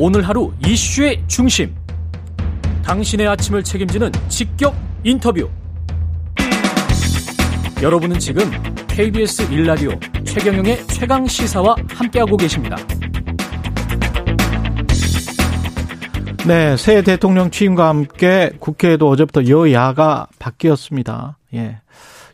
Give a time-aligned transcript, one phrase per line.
[0.00, 1.74] 오늘 하루 이슈의 중심.
[2.84, 5.50] 당신의 아침을 책임지는 직격 인터뷰.
[7.82, 8.44] 여러분은 지금
[8.86, 9.90] KBS 일라디오
[10.22, 12.76] 최경영의 최강 시사와 함께하고 계십니다.
[16.46, 21.38] 네, 새 대통령 취임과 함께 국회에도 어제부터 여야가 바뀌었습니다.
[21.54, 21.80] 예.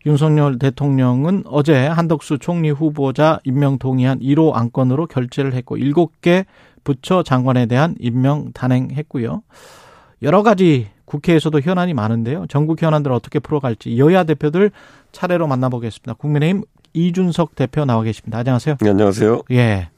[0.04, 6.44] 윤석열 대통령은 어제 한덕수 총리 후보자 임명 동의안 1호 안건으로 결재를 했고 7개
[6.84, 9.42] 부처 장관에 대한 임명 단행했고요.
[10.22, 12.46] 여러 가지 국회에서도 현안이 많은데요.
[12.48, 14.70] 전국 현안들을 어떻게 풀어갈지 여야 대표들
[15.12, 16.14] 차례로 만나보겠습니다.
[16.14, 18.38] 국민의힘 이준석 대표 나와 계십니다.
[18.38, 18.76] 안녕하세요.
[18.80, 19.42] 네, 안녕하세요.
[19.50, 19.88] 예.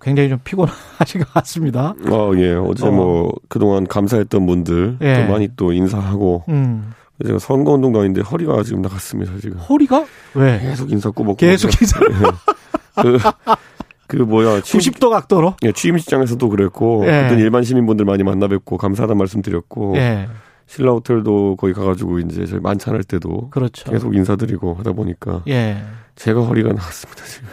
[0.00, 1.94] 굉장히 좀 피곤하신 것 같습니다.
[2.10, 2.54] 어, 예.
[2.54, 2.90] 어제 어.
[2.90, 5.26] 뭐 그동안 감사했던 분들 예.
[5.26, 6.92] 또 많이 또 인사하고 음.
[7.26, 9.58] 제가 선거운동 도 아닌데 허리가 지금 나갔습니다, 지금.
[9.58, 10.06] 허리가?
[10.34, 10.58] 왜?
[10.60, 11.36] 계속 인사 꼬먹고.
[11.36, 12.00] 계속 인사.
[12.00, 13.02] 예.
[13.02, 13.18] 그,
[14.10, 14.60] 그 뭐야.
[14.62, 15.54] 취임, 90도 각도로?
[15.62, 17.26] 예, 취임식장에서도 그랬고, 예.
[17.26, 20.28] 어떤 일반 시민분들 많이 만나 뵙고, 감사하다는 말씀 드렸고, 예.
[20.70, 23.90] 신라 호텔도 거기 가가지고 이제 저희 만찬할 때도 그렇죠.
[23.90, 25.82] 계속 인사드리고 하다 보니까 예.
[26.14, 27.48] 제가 허리가 나왔습니다 지금.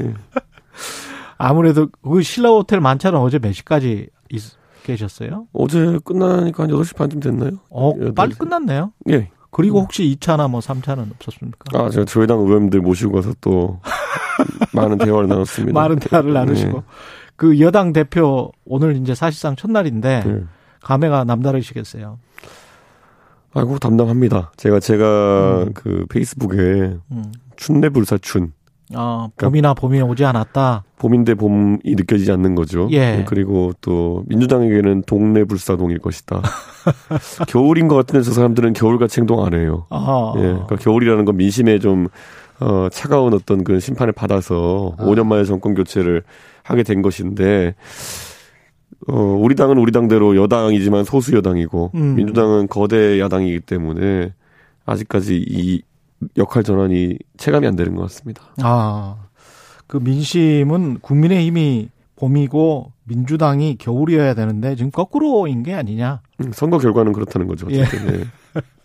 [0.00, 0.14] 예.
[1.36, 4.42] 아무래도 그 신라 호텔 만찬은 어제 몇 시까지 있,
[4.84, 5.46] 계셨어요?
[5.52, 7.50] 어제 끝나니까 한 8시 반쯤 됐나요?
[7.68, 8.92] 어, 빨리 끝났네요?
[9.10, 9.30] 예.
[9.50, 11.78] 그리고 혹시 2차나 뭐 3차는 없었습니까?
[11.78, 13.80] 아, 제가 저희 당 의원님들 모시고 가서 또
[14.72, 15.78] 많은 대화를 나눴습니다.
[15.78, 16.72] 많은 대화를 나누시고.
[16.72, 16.84] 네.
[17.36, 20.40] 그 여당 대표 오늘 이제 사실상 첫날인데 네.
[20.82, 22.18] 감회가 남다르시겠어요.
[23.54, 24.52] 아이고 담당합니다.
[24.56, 25.72] 제가 제가 음.
[25.74, 27.32] 그 페이스북에 음.
[27.56, 28.52] 춘내불사춘
[28.94, 30.84] 아, 봄이나 봄이 오지 않았다.
[30.98, 32.88] 봄인데 봄이 느껴지지 않는 거죠.
[32.90, 33.24] 예.
[33.28, 36.40] 그리고 또 민주당에게는 동네 불사동일 것이다.
[37.48, 39.86] 겨울인 것 같은데 저 사람들은 겨울같이 행동 안 해요.
[39.90, 40.32] 아.
[40.36, 40.40] 예.
[40.40, 42.08] 그러니까 겨울이라는 건 민심에 좀
[42.60, 45.04] 어, 차가운 어떤 그 심판을 받아서 아.
[45.04, 46.22] 5년 만에 정권 교체를
[46.62, 47.74] 하게 된 것인데
[49.06, 52.14] 어, 우리 당은 우리 당대로 여당이지만 소수 여당이고 음.
[52.16, 54.32] 민주당은 거대 야당이기 때문에
[54.84, 55.82] 아직까지 이
[56.36, 58.42] 역할 전환이 체감이 안 되는 것 같습니다.
[58.62, 59.16] 아,
[59.86, 66.20] 그 민심은 국민의힘이 봄이고 민주당이 겨울이어야 되는데 지금 거꾸로인 게 아니냐?
[66.40, 67.68] 음, 선거 결과는 그렇다는 거죠.
[67.70, 67.84] 예.
[67.84, 68.24] 네.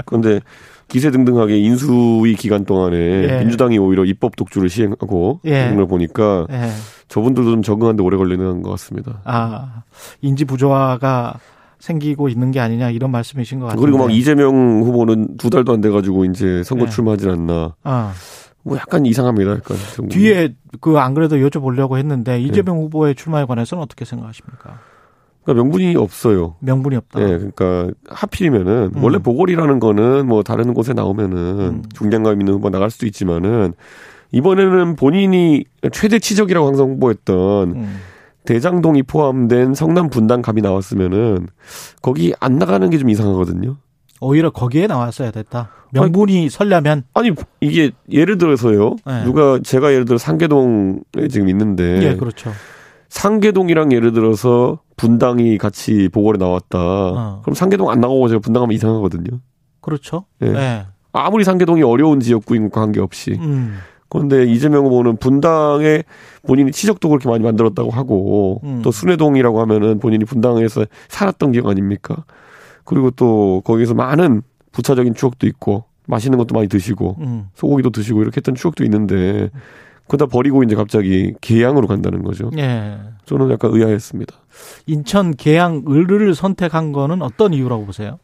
[0.05, 0.39] 그런데
[0.87, 3.39] 기세 등등하게 인수위 기간 동안에 예.
[3.39, 5.63] 민주당이 오히려 입법 독주를 시행하고 예.
[5.63, 6.69] 그런 걸 보니까 예.
[7.07, 9.21] 저분들도 좀 적응하는데 오래 걸리는 것 같습니다.
[9.23, 9.83] 아
[10.21, 11.39] 인지 부조화가
[11.79, 13.81] 생기고 있는 게 아니냐 이런 말씀이신 것 같아요.
[13.81, 16.91] 그리고 막 이재명 후보는 두 달도 안 돼가지고 이제 선거 네.
[16.91, 17.75] 출마하지 않나.
[17.83, 18.13] 아.
[18.65, 19.51] 뭐 약간 이상합니다.
[19.51, 19.75] 약간
[20.09, 22.83] 뒤에 그 안 그래도 여쭤보려고 했는데 이재명 네.
[22.83, 24.79] 후보의 출마에 관해서는 어떻게 생각하십니까?
[25.43, 26.55] 그러니까 명분이 없어요.
[26.59, 27.19] 명분이 없다.
[27.19, 29.03] 네, 그러니까 하필이면은 음.
[29.03, 31.83] 원래 보궐이라는 거는 뭐 다른 곳에 나오면은 음.
[31.93, 33.73] 중량감 있는 후보 나갈 수도 있지만은
[34.31, 37.99] 이번에는 본인이 최대 치적이라고 항상 홍보했던 음.
[38.45, 41.47] 대장동이 포함된 성남 분당갑이 나왔으면은
[42.01, 43.77] 거기 안 나가는 게 좀 이상하거든요.
[44.21, 45.69] 오히려 거기에 나왔어야 됐다.
[45.91, 47.31] 명분이 아니, 설려면 아니
[47.61, 48.95] 이게 예를 들어서요.
[49.05, 49.23] 네.
[49.25, 52.51] 누가 제가 예를 들어 상계동에 지금 있는데 예, 그렇죠.
[53.13, 56.79] 상계동이랑 예를 들어서 분당이 같이 보궐에 나왔다.
[56.79, 57.41] 어.
[57.43, 59.39] 그럼 상계동 안 나가고 제가 분당 가면 이상하거든요.
[59.81, 60.25] 그렇죠.
[60.41, 60.49] 예.
[60.49, 60.85] 네.
[61.11, 63.37] 아무리 상계동이 어려운 지역구인 관계없이.
[63.39, 63.77] 음.
[64.09, 66.03] 그런데 이재명 후보는 분당에
[66.47, 68.81] 본인이 치적도 그렇게 많이 만들었다고 하고 음.
[68.83, 72.25] 또 순회동이라고 하면은 본인이 분당에서 살았던 기억 아닙니까?
[72.83, 74.41] 그리고 또 거기서 많은
[74.71, 77.49] 부차적인 추억도 있고 맛있는 것도 많이 드시고 음.
[77.53, 79.51] 소고기도 드시고 이렇게 했던 추억도 있는데
[80.07, 82.51] 그다 버리고 이제 갑자기 계양으로 간다는 거죠.
[82.57, 82.97] 예.
[83.25, 84.33] 저는 약간 의아했습니다.
[84.85, 88.19] 인천 계양 을을 선택한 거는 어떤 이유라고 보세요?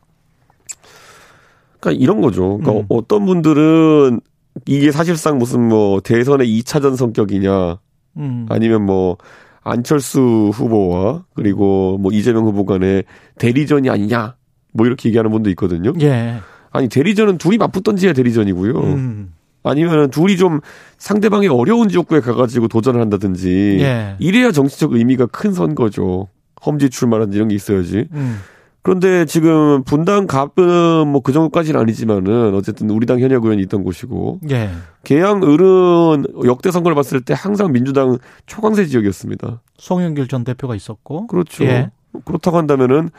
[1.79, 2.57] 그러니까 이런 거죠.
[2.57, 2.85] 그러니까 음.
[2.89, 4.19] 어떤 분들은
[4.66, 7.78] 이게 사실상 무슨 뭐 대선의 2차전 성격이냐
[8.18, 8.45] 음.
[8.50, 9.18] 아니면 뭐
[9.63, 13.03] 안철수 후보와 그리고 뭐 이재명 후보 간의
[13.38, 14.35] 대리전이 아니냐
[14.73, 15.94] 뭐 이렇게 얘기하는 분도 있거든요.
[16.01, 16.35] 예.
[16.72, 18.73] 아니 대리전은 둘이 맞붙던 지야 대리전이고요.
[18.73, 19.34] 음.
[19.69, 20.59] 아니면은 둘이 좀
[20.97, 24.16] 상대방이 어려운 지역구에 가가지고 도전을 한다든지 예.
[24.19, 26.27] 이래야 정치적 의미가 큰 선거죠.
[26.66, 28.07] 험지 출마라든지 이런 게 있어야지.
[28.12, 28.39] 음.
[28.81, 34.39] 그런데 지금 분당 갑은 뭐 그 정도까지는 아니지만은 어쨌든 우리 당 현역 의원이 있던 곳이고
[34.50, 34.69] 예.
[35.04, 39.62] 계양 을은 역대 선거를 봤을 때 항상 민주당 초강세 지역이었습니다.
[39.77, 41.66] 송영길 전 대표가 있었고 그렇죠.
[41.66, 41.92] 예.
[42.25, 43.09] 그렇다고 한다면은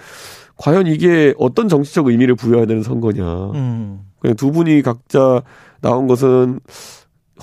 [0.56, 3.50] 과연 이게 어떤 정치적 의미를 부여해야 되는 선거냐.
[3.52, 4.06] 음.
[4.18, 5.42] 그냥 두 분이 각자
[5.80, 6.60] 나온 것은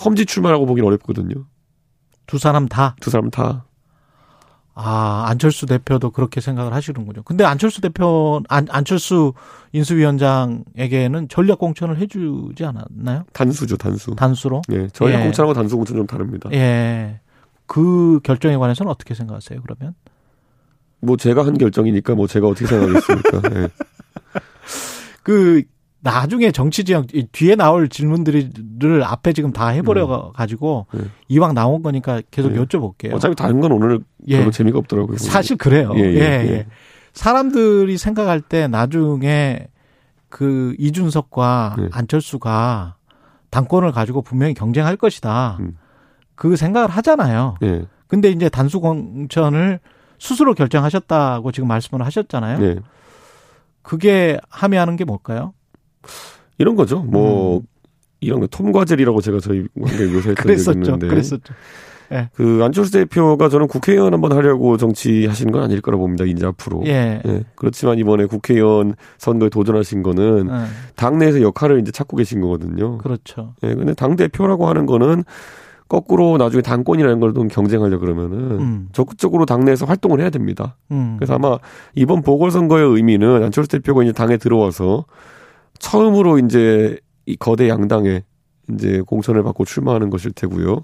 [0.03, 1.45] 험지 출마라고 보기는 어렵거든요.
[2.27, 2.95] 두 사람 다?
[2.99, 3.65] 두 사람 다.
[4.79, 7.23] 아, 안철수 대표도 그렇게 생각을 하시는군요.
[7.23, 9.33] 근데 안철수 대표, 안, 안철수
[9.71, 13.23] 인수위원장에게는 전략 공천을 해주지 않았나요?
[13.33, 14.13] 단수죠, 단수.
[14.15, 14.61] 단수로?
[14.71, 14.87] 예.
[14.89, 15.23] 전략 예.
[15.23, 16.51] 공천하고 단수 공천 좀 다릅니다.
[16.53, 17.21] 예.
[17.65, 19.95] 그 결정에 관해서는 어떻게 생각하세요, 그러면?
[21.01, 23.49] 뭐 제가 한 결정이니까 뭐 제가 어떻게 생각하겠습니까?
[23.49, 23.67] 네.
[25.23, 25.63] 그
[25.99, 30.33] 나중에 정치 지형 뒤에 나올 질문들을 앞에 지금 다 해버려 음.
[30.33, 31.01] 가지고 네.
[31.27, 32.59] 이왕 나온 거니까 계속 네.
[32.59, 33.13] 여쭤볼게요.
[33.13, 34.37] 어차피 다른 건 오늘 예.
[34.39, 35.17] 별로 재미가 없더라고요.
[35.17, 35.91] 사실 그래요.
[35.95, 36.67] 예, 예, 예, 예.
[37.13, 39.67] 사람들이 생각할 때 나중에
[40.29, 41.89] 그 이준석과 네.
[41.91, 42.95] 안철수가
[43.49, 45.57] 당권을 가지고 분명히 경쟁할 것이다.
[45.59, 45.77] 음.
[46.35, 47.55] 그 생각을 하잖아요.
[47.59, 47.85] 네.
[48.07, 49.79] 근데 이제 단수 공천을
[50.19, 52.59] 스스로 결정하셨다고 지금 말씀을 하셨잖아요.
[52.59, 52.75] 네.
[53.81, 55.53] 그게 함의하는 게 뭘까요?
[56.57, 56.99] 이런 거죠.
[57.03, 57.61] 뭐 음.
[58.19, 61.07] 이런 거 톰과젤이라고 제가 저희 묘사했던 적이 있는데.
[61.07, 61.53] 그랬었죠.
[62.09, 62.29] 네.
[62.33, 66.23] 그 안철수 대표가 저는 국회의원 한번 하려고 정치하시는 건 아닐 거라 봅니다.
[66.23, 66.83] 이제 앞으로.
[66.85, 67.21] 예.
[67.25, 67.43] 예.
[67.55, 70.65] 그렇지만 이번에 국회의원 선거에 도전하신 거는 예.
[70.95, 72.97] 당내에서 역할을 이제 찾고 계신 거거든요.
[72.99, 73.53] 그렇죠.
[73.63, 73.73] 예.
[73.75, 75.25] 근데 당 대표라고 하는 거는
[75.87, 78.89] 거꾸로 나중에 당권이라는 걸좀 경쟁하려 그러면은 음.
[78.91, 80.75] 적극적으로 당내에서 활동을 해야 됩니다.
[80.91, 81.15] 음.
[81.17, 81.57] 그래서 아마
[81.95, 85.05] 이번 보궐선거의 의미는 안철수 대표가 이제 당에 들어와서
[85.79, 88.23] 처음으로 이제 이 거대 양당에
[88.71, 90.81] 이제 공천을 받고 출마하는 것일 테고요.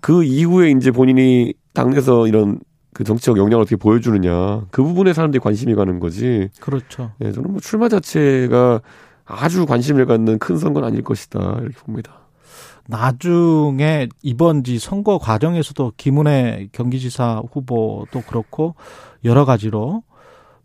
[0.00, 2.60] 그 이후에 이제 본인이 당내에서 이런
[2.92, 6.48] 그 정치적 역량을 어떻게 보여주느냐 그 부분에 사람들이 관심이 가는 거지.
[6.60, 7.12] 그렇죠.
[7.22, 8.80] 예, 저는 뭐 출마 자체가
[9.24, 12.19] 아주 관심을 갖는 큰 선거는 아닐 것이다 이렇게 봅니다.
[12.88, 18.74] 나중에 이번 지 선거 과정에서도 김은혜 경기지사 후보도 그렇고
[19.24, 20.02] 여러 가지로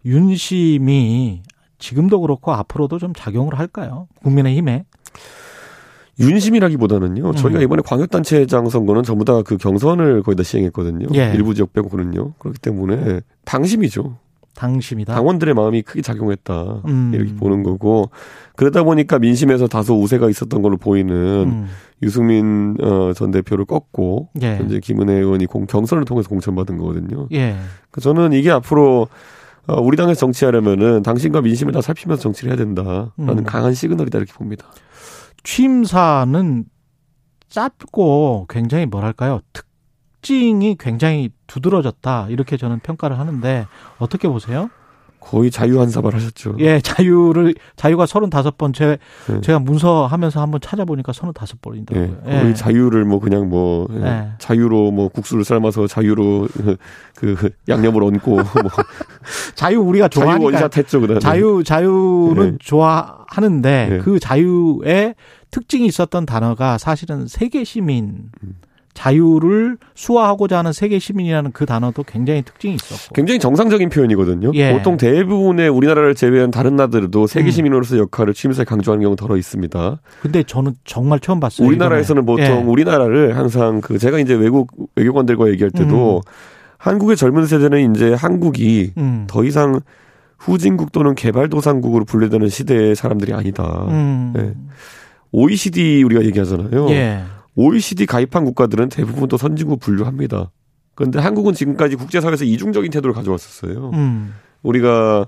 [0.06, 1.42] 윤심이
[1.78, 4.08] 지금도 그렇고 앞으로도 좀 작용을 할까요?
[4.24, 4.86] 국민의힘에
[6.20, 7.34] 윤심이라기보다는요.
[7.34, 7.64] 저희가 음.
[7.64, 11.08] 이번에 광역단체장 선거는 전부 다 그 경선을 거의 다 시행했거든요.
[11.16, 11.34] 예.
[11.36, 12.34] 일부 지역 빼고그는요.
[12.40, 14.18] 그렇기 때문에 당심이죠.
[14.56, 15.14] 당심이다.
[15.14, 16.84] 당원들의 마음이 크게 작용했다.
[16.88, 17.12] 음.
[17.14, 18.10] 이렇게 보는 거고
[18.56, 21.68] 그러다 보니까 민심에서 다소 우세가 있었던 걸로 보이는 음.
[22.02, 24.58] 유승민 어, 전 대표를 꺾고 예.
[24.58, 27.28] 현재 김은혜 의원이 공, 경선을 통해서 공천받은 거거든요.
[27.32, 27.56] 예.
[27.92, 29.08] 그 저는 이게 앞으로
[29.68, 33.44] 어, 우리 당에서 정치하려면은 당신과 민심을 다 살피면서 정치를 해야 된다라는 음.
[33.44, 34.68] 강한 시그널이다 이렇게 봅니다.
[35.44, 36.66] 취임사는
[37.50, 43.68] 짧고 굉장히 뭐랄까요 특징이 굉장히 두드러졌다 이렇게 저는 평가를 하는데
[44.00, 44.70] 어떻게 보세요?
[45.26, 46.56] 거의 자유 한사발 하셨죠.
[46.60, 49.42] 예, 자유를 자유가 35번 제 네.
[49.42, 52.18] 제가 문서 하면서 한번 찾아보니까 35번인더라고요.
[52.28, 52.54] 예, 거의 예.
[52.54, 54.06] 자유를 뭐 그냥 뭐 예.
[54.06, 54.28] 예.
[54.38, 56.48] 자유로 뭐 국수를 삶아서 자유로
[57.18, 58.44] 그 양념을 얹고 뭐
[59.56, 61.20] 자유 우리가 좋아하니까 자유 원샷 했죠, 그다음에.
[61.20, 62.58] 자유 자유는 예.
[62.60, 63.98] 좋아하는데 예.
[63.98, 65.16] 그 자유의
[65.50, 68.56] 특징이 있었던 단어가 사실은 세계 시민 음.
[68.96, 74.52] 자유를 수화하고자 하는 세계 시민이라는 그 단어도 굉장히 특징이 있었고 굉장히 정상적인 표현이거든요.
[74.56, 74.72] 예.
[74.72, 77.52] 보통 대부분의 우리나라를 제외한 다른 나라들도 세계 음.
[77.52, 80.00] 시민으로서 역할을 취임사에 강조하는 경우 더러 있습니다.
[80.22, 81.68] 근데 저는 정말 처음 봤어요.
[81.68, 82.48] 우리나라에서는 이번에.
[82.48, 82.64] 보통 예.
[82.64, 86.32] 우리나라를 항상 그 제가 이제 외국 외교관들과 얘기할 때도 음.
[86.78, 89.26] 한국의 젊은 세대는 이제 한국이 음.
[89.28, 89.82] 더 이상
[90.38, 93.86] 후진국 또는 개발도상국으로 분류되는 시대의 사람들이 아니다.
[93.90, 94.34] 음.
[94.38, 94.54] 예.
[95.32, 96.90] OECD 우리가 얘기하잖아요.
[96.92, 97.24] 예.
[97.56, 100.52] OECD 가입한 국가들은 대부분 또 선진국 분류합니다.
[100.94, 103.92] 그런데 한국은 지금까지 국제사회에서 이중적인 태도를 가져왔었어요.
[103.94, 104.34] 음.
[104.64, 105.28] 우리가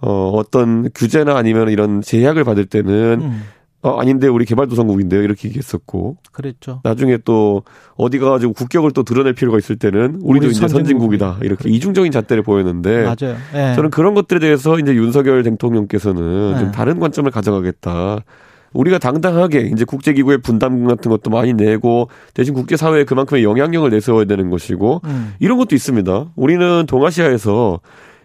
[0.00, 3.42] 어, 어떤 규제나 아니면 이런 제약을 받을 때는 음.
[3.80, 6.16] 어, 아닌데 우리 개발도상국인데요 이렇게 얘기했었고.
[6.32, 6.80] 그랬죠.
[6.84, 7.62] 나중에 또
[7.96, 11.74] 어디 가가지고 국격을 또 드러낼 필요가 있을 때는 우리도 우리 이제 선진국이다 이렇게 그래.
[11.74, 13.04] 이중적인 잣대를 보였는데.
[13.04, 13.36] 맞아요.
[13.52, 13.74] 네.
[13.76, 16.58] 저는 그런 것들에 대해서 이제 윤석열 대통령께서는 네.
[16.58, 18.24] 좀 다른 관점을 가져가겠다.
[18.72, 24.50] 우리가 당당하게 이제 국제기구의 분담금 같은 것도 많이 내고 대신 국제사회에 그만큼의 영향력을 내세워야 되는
[24.50, 25.34] 것이고 음.
[25.38, 26.26] 이런 것도 있습니다.
[26.36, 27.80] 우리는 동아시아에서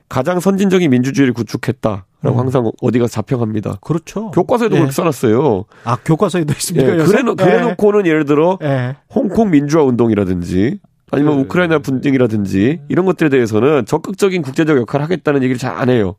[0.09, 2.39] 가장 선진적인 민주주의를 구축했다 라고 음.
[2.39, 3.77] 항상 어디 가 자평합니다.
[3.81, 4.31] 그렇죠.
[4.31, 4.79] 교과서에도 예.
[4.79, 5.65] 그렇게 써놨어요.
[5.85, 6.91] 아 교과서에도 있습니까?
[6.93, 8.95] 예, 그래, 그래 놓고는 예 를 들어 예.
[9.13, 10.79] 홍콩 민주화 운동이라든지
[11.11, 16.15] 아니면 그 우크라이나 분쟁이라든지 이런 것들에 대해서는 적극적인 국제적 역할을 하겠다는 얘기를 잘 안 해요.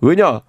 [0.00, 0.40] 왜냐?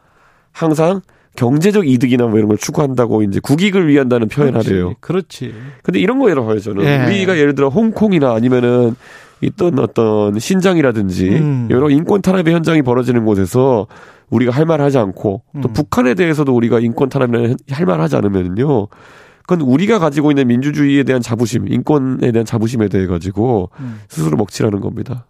[0.51, 1.01] 항상
[1.39, 4.93] 경제적 이득이나 뭐 이런 걸 추구한다고 이제 국익을 위한다는 표현을 하래요.
[4.99, 5.53] 그렇지.
[5.83, 6.83] 근데 이런 거예요, 저는.
[6.83, 7.05] 예.
[7.05, 8.95] 우리가 예를 들어 홍콩이나 아니면은
[9.41, 11.67] 있던 어떤 신장이라든지 음.
[11.71, 13.87] 여러 인권 탄압의 현장이 벌어지는 곳에서
[14.29, 15.73] 우리가 할 말 하지 않고 또 음.
[15.73, 18.87] 북한에 대해서도 우리가 인권 탄압을 할 말 하지 않으면요.
[19.47, 24.01] 그건 우리가 가지고 있는 민주주의에 대한 자부심, 인권에 대한 자부심에 대해 가지고 음.
[24.09, 25.25] 스스로 먹칠하는 겁니다.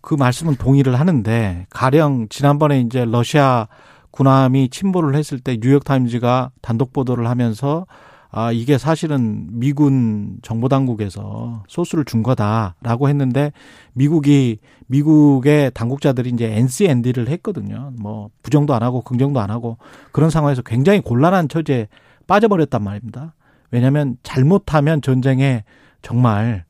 [0.00, 3.68] 그 말씀은 동의를 하는데 가령 지난번에 이제 러시아
[4.10, 7.86] 군함이 침몰을 했을 때 뉴욕타임즈가 단독 보도를 하면서
[8.32, 13.52] 아, 이게 사실은 미군 정보당국에서 소스를 준 거다라고 했는데
[13.92, 17.92] 미국이, 미국의 당국자들이 이제 NCND를 했거든요.
[17.98, 19.78] 뭐, 부정도 안 하고 긍정도 안 하고
[20.12, 21.88] 그런 상황에서 굉장히 곤란한 처지에
[22.28, 23.34] 빠져버렸단 말입니다.
[23.72, 25.64] 왜냐하면 잘못하면 전쟁에
[26.02, 26.64] 정말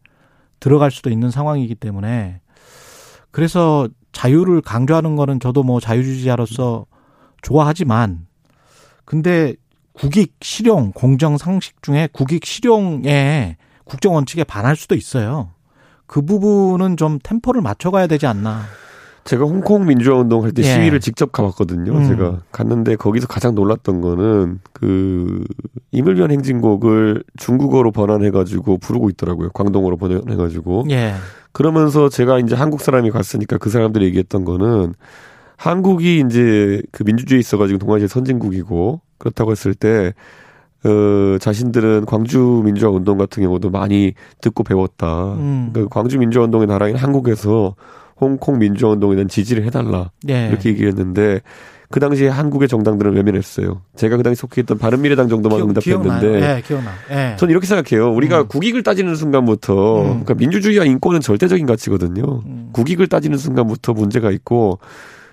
[0.60, 2.40] 들어갈 수도 있는 상황이기 때문에
[3.30, 6.86] 그래서 자유를 강조하는 거는 저도 뭐 자유주의자로서
[7.42, 8.26] 좋아하지만
[9.04, 9.54] 근데
[9.92, 15.50] 국익 실용 공정 상식 중에 국익 실용에 국정 원칙에 반할 수도 있어요.
[16.06, 18.62] 그 부분은 좀 템포를 맞춰가야 되지 않나.
[19.24, 20.66] 제가 홍콩 민주화 운동 할때 예.
[20.66, 21.92] 시위를 직접 가봤거든요.
[21.92, 22.08] 음.
[22.08, 25.44] 제가 갔는데 거기서 가장 놀랐던 거는 그
[25.92, 29.50] 이물변 행진곡을 중국어로 번안해가지고 부르고 있더라고요.
[29.50, 30.86] 광동어로 번안해가지고.
[30.90, 31.14] 예.
[31.52, 34.94] 그러면서 제가 이제 한국 사람이 갔으니까 그 사람들이 얘기했던 거는
[35.60, 40.14] 한국이 이제 그 민주주의 있어가지고 동아시아 선진국이고 그렇다고 했을 때
[40.84, 45.34] 어, 자신들은 광주 민주화 운동 같은 경우도 많이 듣고 배웠다.
[45.34, 45.70] 음.
[45.74, 47.74] 그 광주 민주화 운동의 나라인 한국에서
[48.18, 50.10] 홍콩 민주화 운동에 대한 지지를 해달라.
[50.22, 50.48] 네.
[50.48, 51.42] 이렇게 얘기했는데
[51.90, 53.82] 그 당시에 한국의 정당들은 외면했어요.
[53.96, 56.40] 제가 그 당시 속해 있던 바른미래당 정도만 기억, 응답했는데.
[56.40, 56.92] 네, 기억나.
[57.10, 57.36] 네.
[57.36, 58.10] 전 이렇게 생각해요.
[58.14, 58.48] 우리가 음.
[58.48, 60.06] 국익을 따지는 순간부터, 음.
[60.08, 62.42] 그러니까 민주주의와 인권은 절대적인 가치거든요.
[62.46, 62.70] 음.
[62.72, 64.78] 국익을 따지는 순간부터 문제가 있고,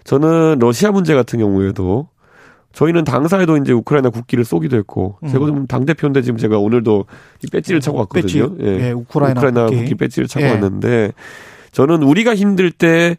[0.08, 2.08] 저는 러시아 문제 같은 경우에도
[2.72, 5.28] 저희는 당사에도 이제 우크라이나 국기를 쏘기도 했고 음.
[5.28, 7.06] 제가 좀당 대표인데 지금 제가 오늘도
[7.44, 8.56] 이 배지를 차고 왔거든요.
[8.56, 8.64] 배지.
[8.66, 8.88] 예.
[8.88, 9.78] 예, 우크라이나, 우크라이나 국기.
[9.80, 10.52] 국기 배지를 차고 예.
[10.52, 11.12] 왔는데
[11.74, 13.18] 저는 우리가 힘들 때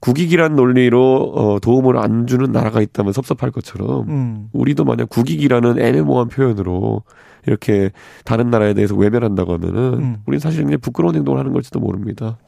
[0.00, 4.48] 국익이란 논리로 어, 도움을 안 주는 나라가 있다면 섭섭할 것처럼 음.
[4.54, 7.02] 우리도 만약 국익이라는 애매모호한 표현으로
[7.46, 7.90] 이렇게
[8.24, 10.16] 다른 나라에 대해서 외면한다고 하면은 음.
[10.24, 12.38] 우리는 사실 굉장히 부끄러운 행동을 하는 걸지도 모릅니다.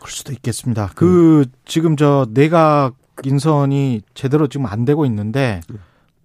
[0.00, 0.90] 그럴 수도 있겠습니다.
[0.94, 1.44] 그 음.
[1.64, 5.76] 지금 저 내각 인선이 제대로 지금 안 되고 있는데 네.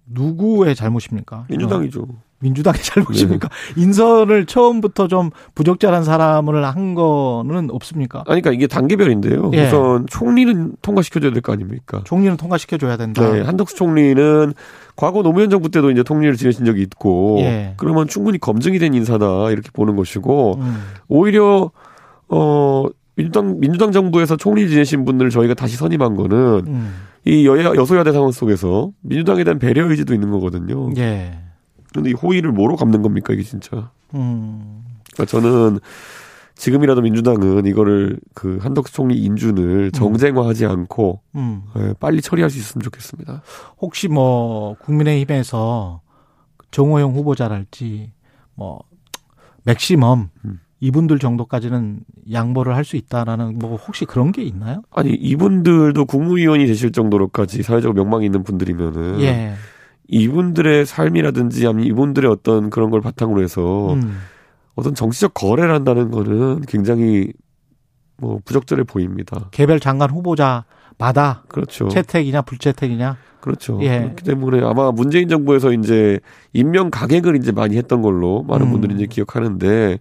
[0.06, 1.46] 누구의 잘못입니까?
[1.48, 2.06] 민주당이죠.
[2.38, 3.48] 민주당의 잘못입니까?
[3.48, 3.82] 네.
[3.82, 8.18] 인선을 처음부터 좀 부적절한 사람을 한 거는 없습니까?
[8.26, 9.50] 아니, 그러니까 이게 단계별인데요.
[9.54, 9.66] 예.
[9.66, 12.02] 우선 총리는 통과시켜줘야 될 거 아닙니까?
[12.04, 13.30] 총리는 통과시켜줘야 된다.
[13.32, 14.52] 네, 한덕수 총리는
[14.96, 17.74] 과거 노무현 정부 때도 이제 통리를 지내신 적이 있고, 예.
[17.78, 20.82] 그러면 충분히 검증이 된 인사다 이렇게 보는 것이고, 음.
[21.08, 21.70] 오히려
[22.28, 22.84] 어
[23.16, 26.94] 민주당 민주당 정부에서 총리 지내신 분들을 저희가 다시 선임한 거는 음.
[27.24, 30.90] 이 여야 여소야대 상황 속에서 민주당에 대한 배려 의지도 있는 거거든요.
[30.98, 31.38] 예.
[31.92, 33.90] 근데 이 호의를 뭐로 갚는 겁니까 이게 진짜?
[34.14, 34.84] 음.
[35.12, 35.80] 그러니까 저는
[36.56, 39.90] 지금이라도 민주당은 이거를 그 한덕수 총리 인준을 음.
[39.92, 41.62] 정쟁화하지 않고 음.
[41.78, 43.42] 예, 빨리 처리할 수 있으면 좋겠습니다.
[43.80, 46.00] 혹시 뭐 국민의힘에서
[46.70, 48.12] 정호영 후보자랄지
[48.54, 48.80] 뭐
[49.64, 50.60] 맥시멈 음.
[50.80, 52.00] 이분들 정도까지는
[52.32, 54.82] 양보를 할 수 있다라는 뭐 혹시 그런 게 있나요?
[54.90, 59.54] 아니 이분들도 국무위원이 되실 정도로까지 사회적으로 명망이 있는 분들이면은 예.
[60.08, 64.18] 이분들의 삶이라든지 아니면 이분들의 어떤 그런 걸 바탕으로 해서 음.
[64.76, 67.32] 어떤 정치적 거래를 한다는 거는 굉장히
[68.18, 69.48] 뭐 부적절해 보입니다.
[69.50, 71.88] 개별 장관 후보자마다 그렇죠.
[71.88, 73.78] 채택이냐 불채택이냐 그렇죠.
[73.82, 74.00] 예.
[74.00, 76.20] 그렇기 때문에 아마 문재인 정부에서 이제
[76.52, 78.72] 임명 가객을 이제 많이 했던 걸로 많은 음.
[78.72, 79.98] 분들이 이제 기억하는데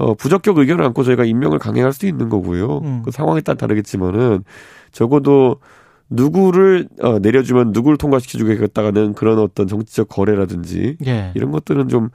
[0.00, 2.78] 어, 부적격 의견을 안고 저희가 임명을 강행할 수도 있는 거고요.
[2.78, 3.02] 음.
[3.04, 4.44] 그 상황에 따라 다르겠지만은
[4.92, 5.56] 적어도
[6.08, 11.32] 누구를 어, 내려주면 누구를 통과시켜주겠다는 그런 어떤 정치적 거래라든지 예.
[11.34, 12.08] 이런 것들은 좀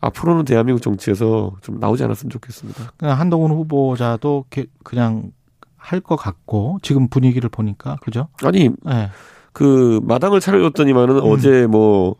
[0.00, 2.92] 앞으로는 대한민국 정치에서 좀 나오지 않았으면 좋겠습니다.
[2.98, 4.44] 그냥 한동훈 후보자도
[4.82, 5.30] 그냥
[5.76, 8.28] 할 것 같고 지금 분위기를 보니까 그죠?
[8.42, 9.10] 아니 예.
[9.52, 11.22] 그 마당을 차려줬더니만은 음.
[11.24, 12.16] 어제 뭐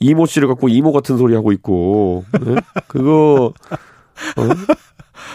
[0.00, 2.56] 이모 씨를 갖고 이모 같은 소리 하고 있고 네?
[2.86, 3.52] 그거
[4.36, 4.42] 어?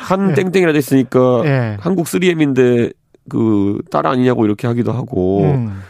[0.07, 0.33] 한 예.
[0.33, 1.77] 땡땡이라 됐으니까 예.
[1.79, 2.93] 한국 3M인데
[3.29, 5.81] 그 딸 아니냐고 이렇게 하기도 하고 음.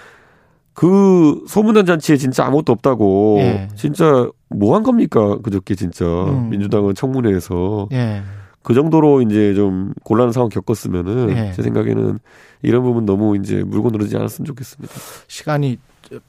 [0.73, 3.67] 그 소문난 잔치에 진짜 아무것도 없다고 예.
[3.75, 6.49] 진짜 뭐 한 겁니까 그저께 진짜 음.
[6.49, 8.21] 민주당은 청문회에서 예.
[8.63, 11.51] 그 정도로 이제 좀 곤란한 상황 겪었으면은 예.
[11.53, 12.17] 제 생각에는
[12.61, 14.93] 이런 부분 너무 이제 물고 늘어지지 않았으면 좋겠습니다.
[15.27, 15.77] 시간이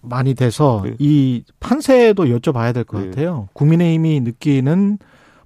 [0.01, 0.95] 많이 돼서 네.
[0.99, 3.09] 이 판세도 여쭤봐야 될것 네.
[3.11, 3.49] 같아요.
[3.53, 4.99] 국민의힘이 느끼는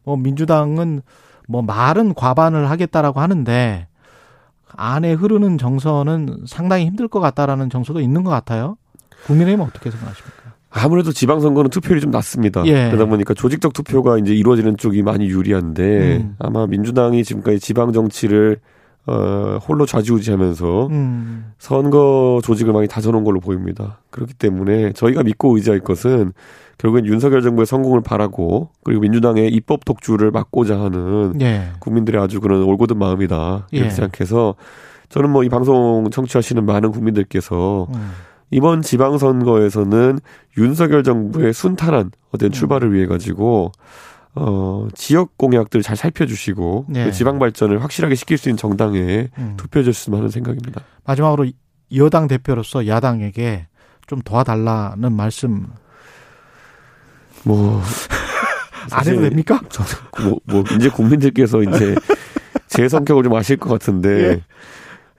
[0.09, 1.03] 뭐 민주당은
[1.47, 3.89] 뭐 말은 과반을 하겠다라고 하는데
[4.75, 8.79] 안에 흐르는 정서는 상당히 힘들 것 같다라는 정서도 있는 것 같아요.
[9.27, 10.55] 국민의힘은 어떻게 생각하십니까?
[10.71, 12.65] 아무래도 지방선거는 투표율이 좀 낮습니다.
[12.67, 12.89] 예.
[12.91, 16.37] 그러다 보니까 조직적 투표가 이제 이루어지는 쪽이 많이 유리한데 음.
[16.39, 18.61] 아마 민주당이 지금까지 지방 정치를
[19.09, 21.53] 어, 홀로 좌지우지하면서 음.
[21.59, 24.01] 선거 조직을 많이 다져놓은 걸로 보입니다.
[24.11, 26.33] 그렇기 때문에 저희가 믿고 의지할 것은
[26.77, 31.71] 결국엔 윤석열 정부의 성공을 바라고 그리고 민주당의 입법 독주를 막고자 하는 예.
[31.81, 33.91] 국민들의 아주 그런 올곧은 마음이다 이렇게 예.
[33.91, 34.55] 생각해서
[35.09, 38.11] 저는 뭐 이 방송 청취하시는 많은 국민들께서 음.
[38.51, 40.19] 이번 지방선거에서는
[40.59, 42.95] 윤석열 정부의 순탄한 어떤 출발을 음.
[42.95, 43.73] 위해 가지고
[44.35, 47.05] 어, 지역 공약들 잘 살펴주시고 네.
[47.05, 49.55] 그 지방 발전을 확실하게 시킬 수 있는 정당에 음.
[49.57, 50.83] 투표해 주셨으면 하는 생각입니다.
[51.05, 51.47] 마지막으로
[51.97, 53.67] 여당 대표로서 야당에게
[54.07, 55.67] 좀 도와달라는 말씀
[57.45, 57.83] 뭐.
[58.91, 59.61] 안 해도 됩니까?
[60.23, 61.95] 뭐, 뭐, 이제 국민들께서 이제
[62.69, 64.09] 제 성격을 좀 아실 것 같은데.
[64.09, 64.43] 예.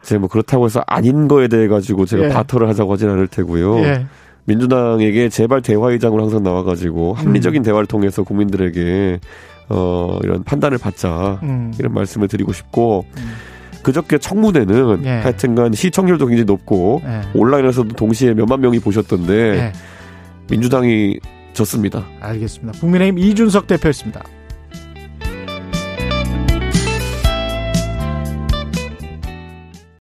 [0.02, 2.30] 제가 뭐 그렇다고 해서 아닌 거에 대해 가지고 제가 예.
[2.30, 3.80] 바터를 하자고 하진 않을 테고요.
[3.80, 4.06] 예.
[4.50, 7.64] 민주당에게 제발 대화의장으로 항상 나와가지고 합리적인 음.
[7.64, 9.20] 대화를 통해서 국민들에게
[9.70, 11.72] 어 이런 판단을 받자 음.
[11.78, 13.32] 이런 말씀을 드리고 싶고 음.
[13.84, 15.10] 그저께 청문회는 예.
[15.10, 17.22] 하여튼간 시청률도 굉장히 높고 예.
[17.34, 19.74] 온라인에서도 동시에 몇만 명이 보셨던데 예.
[20.50, 21.20] 민주당이
[21.54, 22.04] 졌습니다.
[22.20, 22.80] 알겠습니다.
[22.80, 24.24] 국민의힘 이준석 대표였습니다.